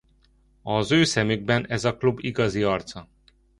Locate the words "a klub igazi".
1.85-2.63